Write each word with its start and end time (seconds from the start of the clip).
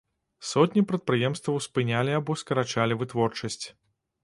Сотні 0.51 0.81
прадпрыемстваў 0.91 1.59
спынялі 1.67 2.17
або 2.21 2.39
скарачалі 2.45 3.01
вытворчасць. 3.05 3.63